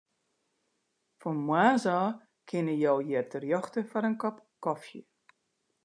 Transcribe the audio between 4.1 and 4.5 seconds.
kop